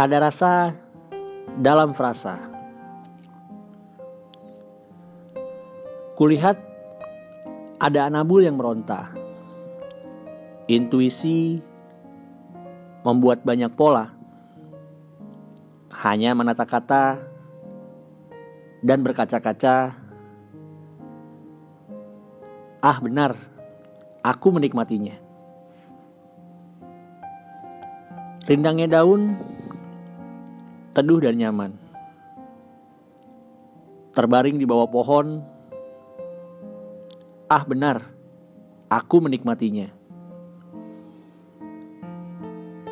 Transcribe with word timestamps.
Ada 0.00 0.16
rasa 0.16 0.72
dalam 1.60 1.92
frasa. 1.92 2.40
Kulihat 6.16 6.56
ada 7.76 8.08
anabul 8.08 8.40
yang 8.40 8.56
meronta. 8.56 9.12
Intuisi 10.72 11.60
membuat 13.04 13.44
banyak 13.44 13.68
pola. 13.76 14.08
Hanya 15.92 16.32
menata 16.32 16.64
kata 16.64 17.20
dan 18.80 19.04
berkaca-kaca. 19.04 20.00
Ah 22.80 22.98
benar, 23.04 23.36
aku 24.24 24.48
menikmatinya. 24.48 25.20
Rindangnya 28.48 28.88
daun 28.88 29.49
teduh 30.90 31.22
dan 31.22 31.38
nyaman. 31.38 31.72
Terbaring 34.10 34.58
di 34.58 34.66
bawah 34.66 34.90
pohon. 34.90 35.38
Ah 37.46 37.62
benar, 37.62 38.10
aku 38.90 39.22
menikmatinya. 39.22 39.90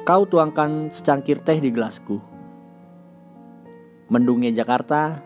Kau 0.07 0.25
tuangkan 0.25 0.89
secangkir 0.95 1.43
teh 1.43 1.59
di 1.59 1.69
gelasku. 1.69 2.23
Mendungnya 4.09 4.55
Jakarta 4.55 5.21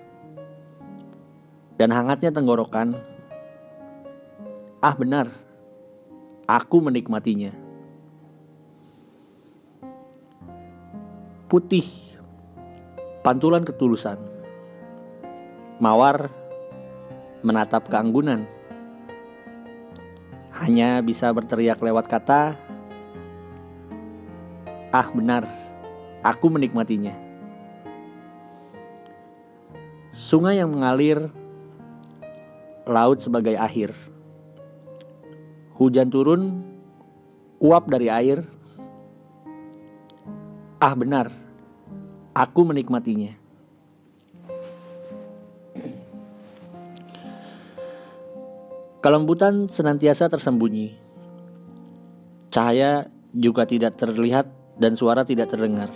dan 1.79 1.95
hangatnya 1.95 2.35
tenggorokan. 2.35 2.99
Ah 4.83 4.97
benar, 4.99 5.31
aku 6.51 6.83
menikmatinya. 6.83 7.55
Putih, 11.47 12.12
pantulan 13.23 13.63
ketulusan. 13.63 14.19
Mawar 15.79 16.31
menatap 17.43 17.87
keanggunan. 17.91 18.47
Hanya 20.53 21.03
bisa 21.03 21.33
berteriak 21.35 21.83
lewat 21.83 22.07
kata, 22.07 22.55
Ah 24.93 25.09
benar, 25.09 25.49
aku 26.21 26.53
menikmatinya. 26.53 27.17
Sungai 30.13 30.61
yang 30.61 30.71
mengalir 30.71 31.33
laut 32.85 33.25
sebagai 33.25 33.57
akhir. 33.57 33.97
Hujan 35.81 36.13
turun, 36.13 36.63
uap 37.59 37.89
dari 37.89 38.13
air. 38.13 38.45
Ah 40.79 40.93
benar, 40.93 41.33
aku 42.33 42.65
menikmatinya. 42.65 43.37
Kelembutan 49.03 49.67
senantiasa 49.69 50.31
tersembunyi. 50.31 50.95
Cahaya 52.53 53.11
juga 53.35 53.67
tidak 53.67 53.99
terlihat 53.99 54.47
dan 54.79 54.95
suara 54.95 55.27
tidak 55.27 55.51
terdengar. 55.51 55.91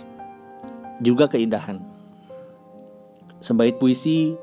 Juga 0.99 1.29
keindahan. 1.29 1.79
Sembait 3.39 3.77
puisi 3.77 4.35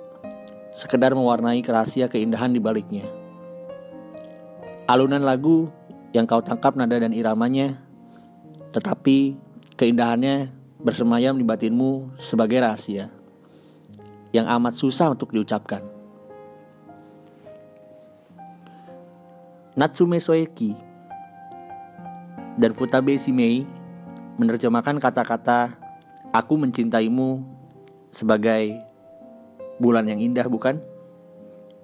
sekedar 0.73 1.13
mewarnai 1.13 1.61
kerahasia 1.61 2.09
keindahan 2.09 2.55
di 2.55 2.61
baliknya. 2.63 3.05
Alunan 4.89 5.23
lagu 5.23 5.69
yang 6.17 6.25
kau 6.25 6.41
tangkap 6.41 6.79
nada 6.79 6.97
dan 6.97 7.13
iramanya, 7.13 7.77
tetapi 8.73 9.37
keindahannya 9.77 10.64
bersemayam 10.85 11.41
di 11.41 11.45
batinmu 11.49 12.21
sebagai 12.21 12.61
rahasia 12.61 13.09
yang 14.37 14.45
amat 14.45 14.77
susah 14.77 15.17
untuk 15.17 15.33
diucapkan. 15.33 15.81
Natsume 19.75 20.21
Soeki 20.21 20.77
dan 22.61 22.77
Futabe 22.77 23.17
Shimei 23.17 23.65
menerjemahkan 24.37 25.01
kata-kata 25.01 25.75
"Aku 26.31 26.61
mencintaimu" 26.61 27.43
sebagai 28.15 28.79
bulan 29.81 30.07
yang 30.07 30.21
indah 30.23 30.47
bukan? 30.47 30.79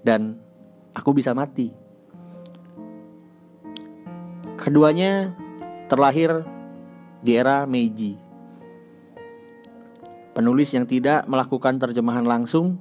Dan 0.05 0.39
aku 0.95 1.17
bisa 1.17 1.35
mati. 1.35 1.73
Keduanya 4.61 5.33
terlahir 5.89 6.45
di 7.25 7.33
era 7.35 7.65
Meiji. 7.65 8.30
Penulis 10.31 10.71
yang 10.71 10.87
tidak 10.87 11.27
melakukan 11.27 11.83
terjemahan 11.83 12.23
langsung 12.23 12.79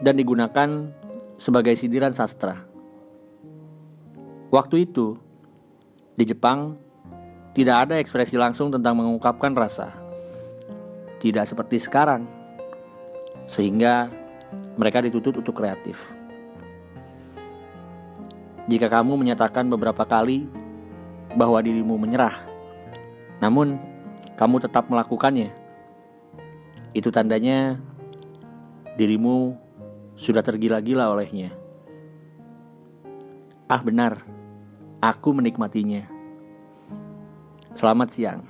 dan 0.00 0.16
digunakan 0.16 0.88
sebagai 1.36 1.76
sindiran 1.76 2.16
sastra. 2.16 2.64
Waktu 4.52 4.88
itu, 4.88 5.16
di 6.16 6.24
Jepang, 6.28 6.76
tidak 7.52 7.88
ada 7.88 7.94
ekspresi 8.00 8.40
langsung 8.40 8.72
tentang 8.72 8.96
mengungkapkan 8.96 9.52
rasa. 9.52 9.92
Tidak 11.20 11.44
seperti 11.44 11.76
sekarang, 11.80 12.24
sehingga 13.46 14.08
mereka 14.76 15.04
dituntut 15.04 15.38
untuk 15.44 15.54
kreatif. 15.56 16.00
Jika 18.66 18.88
kamu 18.88 19.20
menyatakan 19.20 19.68
beberapa 19.68 20.06
kali 20.08 20.48
bahwa 21.36 21.60
dirimu 21.60 22.00
menyerah, 22.00 22.42
namun 23.42 23.76
kamu 24.38 24.62
tetap 24.62 24.88
melakukannya, 24.88 25.61
itu 26.92 27.08
tandanya 27.08 27.80
dirimu 28.96 29.56
sudah 30.16 30.44
tergila-gila 30.44 31.08
olehnya. 31.12 31.52
Ah, 33.68 33.80
benar, 33.80 34.20
aku 35.00 35.32
menikmatinya. 35.32 36.04
Selamat 37.72 38.12
siang. 38.12 38.44